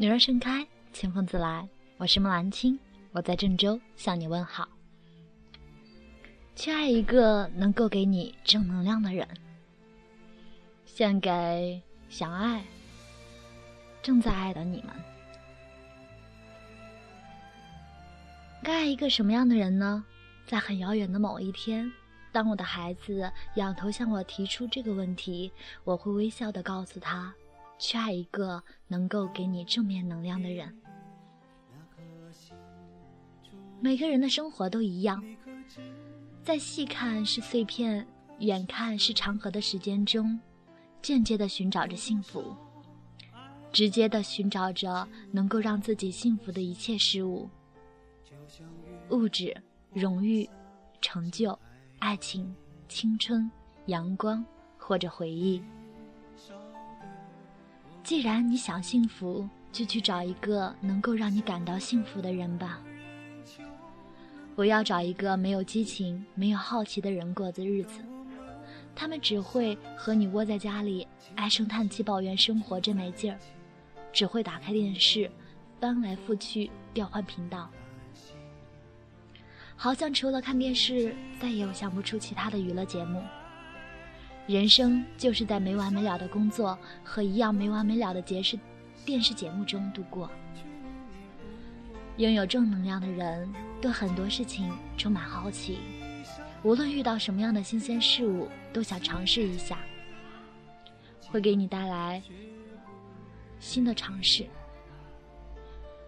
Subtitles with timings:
[0.00, 1.68] 女儿盛开，清风自来。
[1.98, 2.80] 我是木兰青，
[3.12, 4.66] 我在郑州向你问好。
[6.56, 9.28] 去爱一个能够给你正能量的人，
[10.86, 12.64] 献给想爱、
[14.00, 14.94] 正在爱的你们。
[18.62, 20.02] 该爱一个什么样的人呢？
[20.46, 21.92] 在很遥远的某一天，
[22.32, 25.52] 当我的孩子仰头向我提出这个问题，
[25.84, 27.34] 我会微笑的告诉他。
[27.80, 30.76] 去爱一个能够给你正面能量的人。
[33.80, 35.24] 每个人的生活都一样，
[36.42, 38.06] 在细看是碎片，
[38.38, 40.38] 远看是长河的时间中，
[41.00, 42.54] 间接的寻找着幸福，
[43.72, 47.48] 直接的寻找着能够让自己幸福的一切事物，
[49.08, 49.56] 物质、
[49.94, 50.46] 荣誉、
[51.00, 51.58] 成就、
[51.98, 52.54] 爱情、
[52.86, 53.50] 青春、
[53.86, 54.44] 阳光
[54.76, 55.62] 或者回忆。
[58.02, 62.80] 既然你想幸福，就去找一个能够让你感到幸福的人吧。
[64.56, 68.02] 不要找一个没有激情、没有好奇的人过的日子，
[68.94, 73.38] 他们只会和你窝在家里唉声叹气、抱怨生活真没劲儿，
[74.12, 75.30] 只会打开电视，
[75.78, 77.70] 翻来覆去调换频道，
[79.76, 83.22] 好像除了看电视，再也想不出其他的娱乐节目。
[84.50, 88.58] 人生就是在没完没了的工作和一样没完没了的节视
[89.06, 90.28] 电视节目中度过。
[92.16, 93.48] 拥有正能量的人，
[93.80, 95.78] 对很多事情充满好奇，
[96.64, 99.78] 无论遇到什么样的新鲜事物，都想尝试一下，
[101.28, 102.20] 会给你带来
[103.60, 104.44] 新的尝试，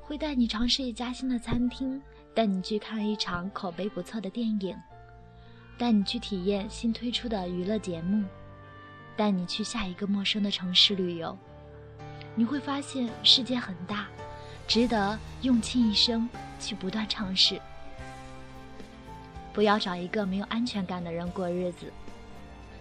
[0.00, 2.00] 会带你尝试一家新的餐厅，
[2.34, 4.76] 带你去看一场口碑不错的电影。
[5.78, 8.24] 带你去体验新推出的娱乐节目，
[9.16, 11.38] 带你去下一个陌生的城市旅游，
[12.34, 14.08] 你会发现世界很大，
[14.66, 17.60] 值得用尽一生去不断尝试。
[19.52, 21.92] 不要找一个没有安全感的人过日子，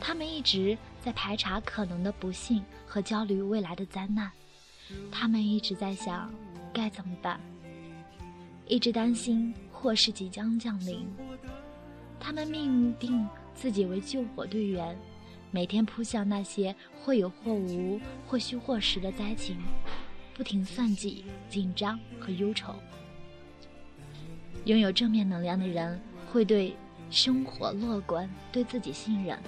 [0.00, 4.30] 他们一直在排查可能的不幸和焦虑未来的灾难，
[5.12, 6.32] 他们一直在想
[6.72, 7.38] 该怎么办，
[8.66, 11.06] 一直担心祸事即将降临。
[12.20, 14.96] 他们命定自己为救火队员，
[15.50, 19.56] 每天扑向那些或有或无、或虚或实的灾情，
[20.34, 22.74] 不停算计、紧张和忧愁。
[24.64, 26.76] 拥有正面能量的人会对
[27.10, 29.38] 生活乐观，对自己信任。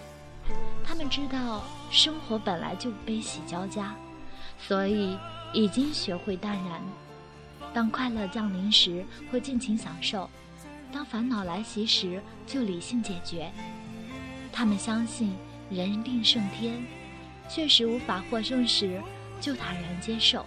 [0.83, 3.95] 他们知道生活本来就悲喜交加，
[4.59, 5.17] 所以
[5.53, 6.81] 已经学会淡然。
[7.73, 10.29] 当快乐降临时，会尽情享受。
[10.93, 13.51] 当烦恼来袭时，就理性解决。
[14.53, 15.37] 他们相信
[15.71, 16.85] 人定胜天，
[17.49, 19.01] 确实无法获胜时，
[19.41, 20.45] 就坦然接受。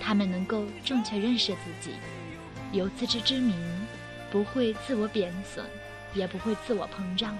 [0.00, 1.96] 他们能够正确认识自己，
[2.72, 3.56] 有自知之明，
[4.30, 5.64] 不会自我贬损，
[6.14, 7.36] 也不会自我膨胀。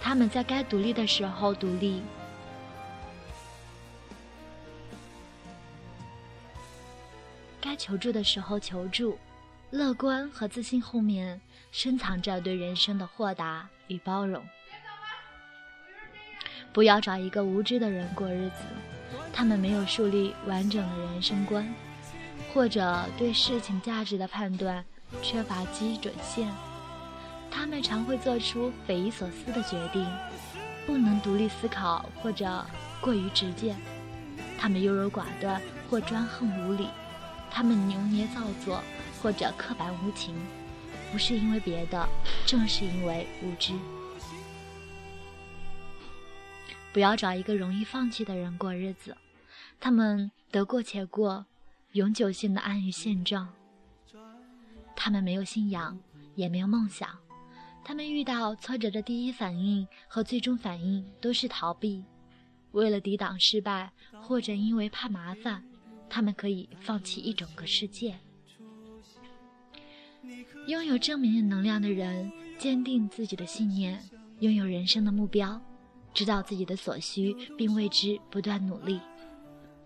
[0.00, 2.02] 他们在该独立的时候独立，
[7.60, 9.18] 该求助的时候求助。
[9.70, 11.40] 乐观和自信后面
[11.72, 14.44] 深藏着对人生的豁达与包容。
[16.72, 18.62] 不要找一个无知的人过日子，
[19.32, 21.66] 他们没有树立完整的人生观，
[22.54, 24.84] 或者对事情价值的判断
[25.20, 26.48] 缺乏基准线。
[27.50, 30.06] 他们常会做出匪夷所思的决定，
[30.86, 32.64] 不能独立思考或者
[33.00, 33.74] 过于直接。
[34.58, 35.60] 他们优柔寡断
[35.90, 36.88] 或专横无理，
[37.50, 38.80] 他们牛捏造作。
[39.22, 40.34] 或者刻板无情，
[41.10, 42.08] 不是因为别的，
[42.46, 43.72] 正是因为无知。
[46.92, 49.16] 不要找一个容易放弃的人过日子，
[49.78, 51.44] 他们得过且过，
[51.92, 53.52] 永久性的安于现状。
[54.94, 55.98] 他们没有信仰，
[56.34, 57.08] 也没有梦想。
[57.84, 62.02] 他们遇到挫折的第一反应和最终反应都是逃避。
[62.72, 65.62] 为了抵挡失败，或者因为怕麻烦，
[66.08, 68.18] 他们可以放弃一整个世界。
[70.66, 74.02] 拥有正面能量的人，坚定自己的信念，
[74.40, 75.60] 拥有人生的目标，
[76.12, 79.00] 知道自己的所需，并为之不断努力。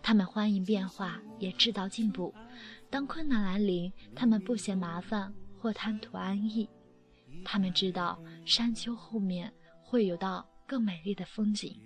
[0.03, 2.35] 他们欢迎变化，也制造进步。
[2.89, 6.69] 当困难来临，他们不嫌麻烦或贪图安逸。
[7.45, 9.53] 他们知道山丘后面
[9.83, 11.79] 会有道更美丽的风景。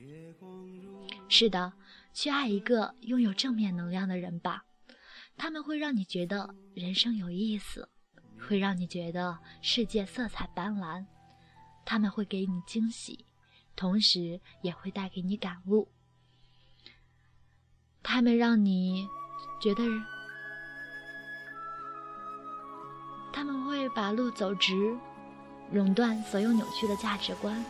[1.28, 1.72] 是的，
[2.12, 4.64] 去爱一个拥有正面能量的人吧，
[5.36, 7.88] 他们会让你觉得人生有意思。
[8.40, 11.04] 会让你觉得世界色彩斑斓，
[11.84, 13.25] 他们会给你惊喜，
[13.75, 15.88] 同时也会带给你感悟。
[18.02, 19.08] 他们让你
[19.62, 19.82] 觉得，
[23.32, 24.94] 他们会把路走直，
[25.72, 27.64] 熔断所有扭曲的价值观。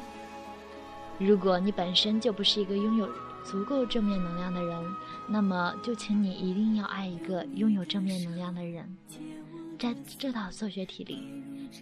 [1.20, 3.08] 如果你本身就不是一个拥有
[3.44, 4.96] 足够正面能量的人，
[5.28, 8.98] 那么就请你一定要爱一个拥有正面能量的人。
[9.78, 11.22] 在这套数学题里，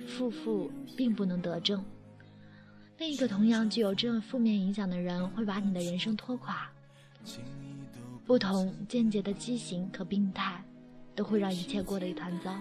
[0.06, 1.84] 负负并不能得正。
[2.98, 6.70] 另一个同样具有这负面影响的人，会把你的人生拖垮。
[8.24, 10.64] 不同间接的畸形和病态，
[11.14, 12.56] 都会让一切过得一团糟。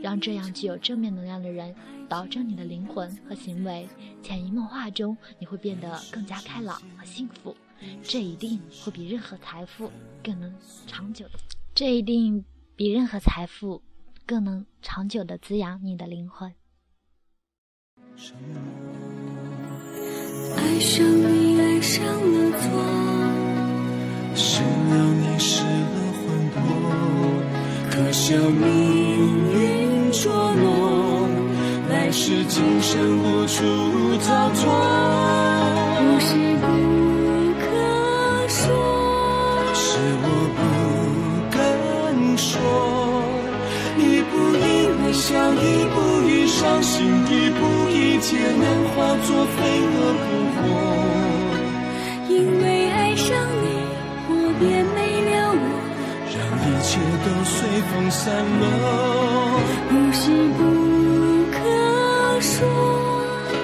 [0.00, 1.74] 让这样具有正面能量的人
[2.08, 3.88] 导正你的灵魂和行为，
[4.22, 7.56] 潜移默化中，你会变得更加开朗和幸福。
[8.02, 9.90] 这一定会比任何财富
[10.22, 10.54] 更能
[10.86, 11.26] 长久。
[11.74, 12.44] 这一定
[12.76, 13.82] 比任何财富
[14.26, 16.52] 更能长久的滋养你的灵魂。
[20.56, 22.66] 爱上你，爱上了错，
[24.34, 26.56] 失了你，失了魂魄，
[27.90, 31.28] 可笑命运捉弄，
[31.90, 33.62] 来世今生无处
[34.24, 35.43] 逃脱。
[45.14, 45.96] 想，一步
[46.28, 49.56] 一伤心，一步一劫难化作飞
[49.94, 50.58] 蛾扑火。
[52.28, 53.30] 因为爱上
[53.62, 53.64] 你，
[54.28, 54.98] 我便没
[55.30, 55.62] 了我。
[56.34, 57.54] 让一切都随
[57.88, 58.22] 风散
[58.60, 58.62] 落。
[59.88, 60.22] 不是
[60.58, 60.60] 不
[61.52, 61.56] 可
[62.40, 62.58] 说，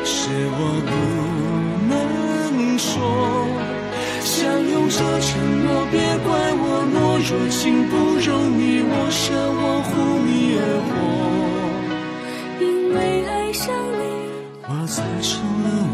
[0.05, 0.15] 是
[0.55, 0.91] 我不
[1.91, 1.93] 能
[2.79, 2.89] 说，
[4.23, 4.31] 相
[4.71, 5.29] 拥着承
[5.65, 6.65] 诺，别怪我
[6.95, 6.97] 懦
[7.29, 7.59] 弱，情
[7.89, 9.91] 不容你我舍，我护
[10.25, 10.89] 你而活，
[15.21, 15.90] 成了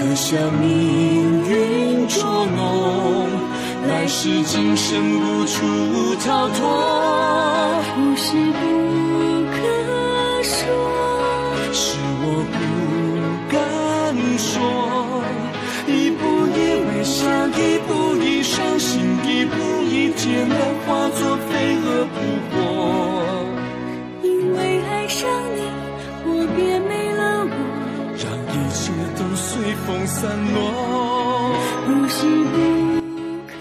[0.00, 2.24] 魄，可笑命运捉
[2.56, 3.28] 弄，
[3.86, 6.58] 来世今生无处逃脱。
[7.94, 8.60] 不是不
[9.52, 9.58] 可
[10.42, 10.64] 说，
[11.72, 12.58] 是我不
[13.52, 13.58] 敢
[14.38, 15.22] 说，
[15.86, 16.20] 一步
[16.56, 16.58] 一
[16.88, 20.56] 微笑，一步一伤心，一步一劫难
[20.86, 22.16] 化作飞蛾扑
[22.48, 22.54] 火。
[24.22, 24.58] 因为
[24.88, 25.60] 爱上你，
[26.24, 26.99] 我便没。
[29.86, 30.58] 风散落。
[31.86, 32.16] 不是
[32.52, 32.54] 不
[33.48, 33.52] 可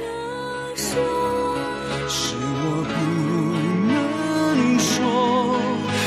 [0.76, 0.96] 说，
[2.08, 2.92] 是我不
[3.90, 3.94] 能
[4.80, 4.90] 说，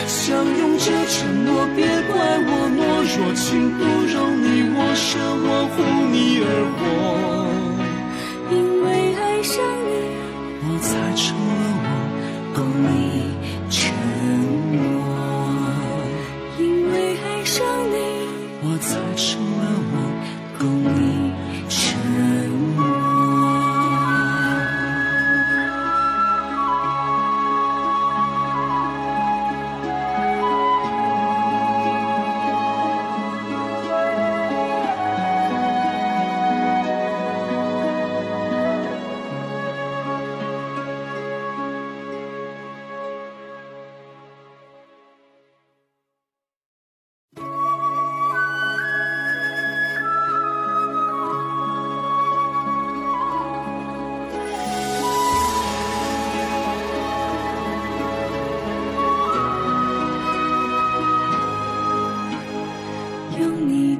[0.06, 1.80] 相拥着承诺，别
[2.12, 2.14] 怪
[2.46, 2.80] 我懦
[3.16, 3.42] 弱，情
[3.76, 3.80] 不
[4.12, 5.74] 容你我舍，我护
[6.12, 6.14] 你
[6.44, 6.46] 而
[6.78, 6.80] 活，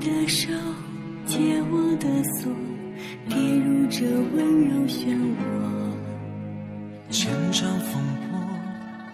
[0.03, 0.49] 的手
[1.25, 1.39] 解
[1.71, 2.53] 我的锁，
[3.29, 4.05] 跌入这
[4.35, 5.41] 温柔漩涡。
[7.09, 8.41] 千丈风波，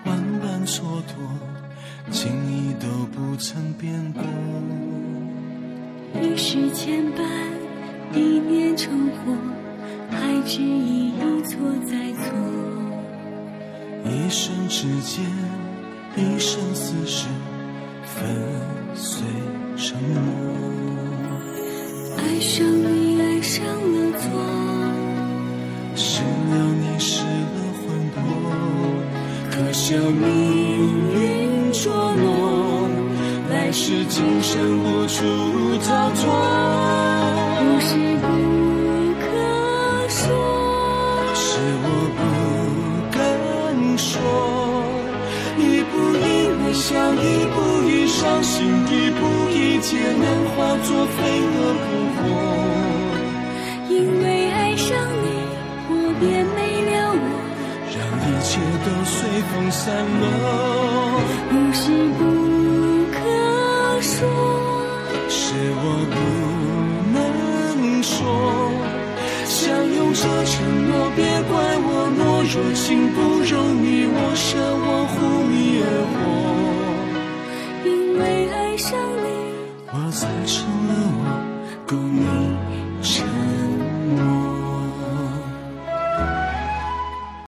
[0.06, 1.10] 万般蹉跎，
[2.10, 4.22] 情谊都不曾变过。
[6.22, 7.22] 一世牵绊，
[8.14, 9.36] 一念成祸，
[10.10, 12.34] 还执意一错再错。
[14.06, 15.22] 一生之间，
[16.16, 17.28] 一生厮守，
[18.04, 18.24] 粉
[18.94, 19.22] 碎
[19.80, 20.20] 沉默。
[22.16, 24.28] 爱上你，爱上了错，
[25.94, 28.16] 失了你，失了魂魄，
[29.52, 30.20] 可笑命
[31.14, 32.90] 运捉弄，
[33.50, 35.22] 来世今生无处
[35.86, 37.07] 逃脱。
[46.78, 47.56] 想一步
[47.88, 50.54] 一伤心一步一劫难化
[50.84, 52.16] 作飞蛾扑火。
[53.90, 53.92] 因
[54.22, 55.26] 为爱上你，
[55.90, 57.20] 我便没了我，
[57.90, 58.50] 让一切
[58.84, 59.18] 都随
[59.50, 59.82] 风散
[60.20, 60.24] 落。
[61.50, 61.82] 不是
[62.16, 62.20] 不
[63.10, 63.16] 可
[64.00, 64.16] 说，
[65.28, 65.38] 是
[65.82, 66.16] 我不
[67.12, 67.18] 能
[68.04, 68.14] 说。
[69.46, 70.54] 相拥着承
[70.88, 75.16] 诺，别怪我懦弱，情不容你我舍，我护
[75.50, 76.16] 你而活